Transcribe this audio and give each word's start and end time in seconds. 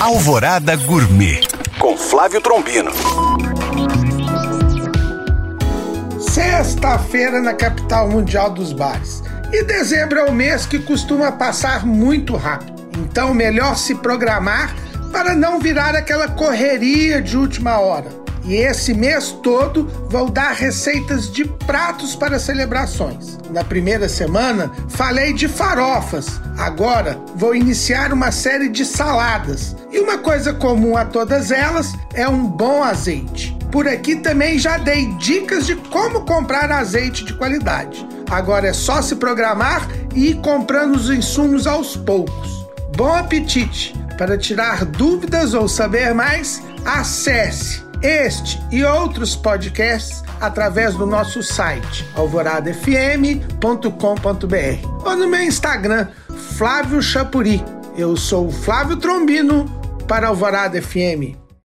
Alvorada 0.00 0.74
Gourmet 0.76 1.42
com 1.78 1.94
Flávio 1.94 2.40
Trombino. 2.40 2.90
Sexta-feira 6.18 7.42
na 7.42 7.52
capital 7.52 8.08
mundial 8.08 8.50
dos 8.50 8.72
bares. 8.72 9.22
E 9.52 9.62
dezembro 9.62 10.18
é 10.18 10.24
o 10.24 10.32
mês 10.32 10.64
que 10.64 10.78
costuma 10.78 11.30
passar 11.30 11.84
muito 11.84 12.34
rápido. 12.34 12.82
Então, 12.96 13.34
melhor 13.34 13.76
se 13.76 13.94
programar 13.94 14.74
para 15.12 15.34
não 15.34 15.60
virar 15.60 15.94
aquela 15.94 16.28
correria 16.28 17.20
de 17.20 17.36
última 17.36 17.78
hora. 17.78 18.08
E 18.44 18.54
esse 18.54 18.94
mês 18.94 19.30
todo 19.42 19.86
vou 20.08 20.30
dar 20.30 20.52
receitas 20.52 21.30
de 21.30 21.44
pratos 21.44 22.14
para 22.14 22.38
celebrações. 22.38 23.38
Na 23.50 23.62
primeira 23.62 24.08
semana 24.08 24.70
falei 24.88 25.32
de 25.32 25.46
farofas. 25.48 26.40
Agora 26.58 27.20
vou 27.36 27.54
iniciar 27.54 28.12
uma 28.12 28.32
série 28.32 28.68
de 28.68 28.84
saladas. 28.84 29.76
E 29.90 29.98
uma 29.98 30.18
coisa 30.18 30.52
comum 30.52 30.96
a 30.96 31.04
todas 31.04 31.50
elas 31.50 31.92
é 32.14 32.28
um 32.28 32.46
bom 32.46 32.82
azeite. 32.82 33.56
Por 33.70 33.86
aqui 33.86 34.16
também 34.16 34.58
já 34.58 34.78
dei 34.78 35.06
dicas 35.14 35.66
de 35.66 35.76
como 35.76 36.22
comprar 36.22 36.72
azeite 36.72 37.24
de 37.24 37.34
qualidade. 37.34 38.06
Agora 38.28 38.68
é 38.68 38.72
só 38.72 39.00
se 39.02 39.16
programar 39.16 39.88
e 40.14 40.30
ir 40.30 40.40
comprando 40.40 40.96
os 40.96 41.10
insumos 41.10 41.66
aos 41.66 41.96
poucos. 41.96 42.66
Bom 42.96 43.14
apetite! 43.14 43.94
Para 44.18 44.36
tirar 44.36 44.84
dúvidas 44.84 45.54
ou 45.54 45.66
saber 45.66 46.12
mais, 46.12 46.62
acesse 46.84 47.89
este 48.02 48.60
e 48.70 48.84
outros 48.84 49.36
podcasts 49.36 50.22
através 50.40 50.94
do 50.94 51.06
nosso 51.06 51.42
site 51.42 52.06
alvoradafm.com.br 52.14 55.04
ou 55.04 55.16
no 55.16 55.28
meu 55.28 55.42
Instagram, 55.42 56.08
Flávio 56.56 57.02
Chapuri. 57.02 57.62
Eu 57.96 58.16
sou 58.16 58.50
Flávio 58.50 58.96
Trombino 58.96 59.66
para 60.06 60.28
Alvorada 60.28 60.80
FM. 60.80 61.49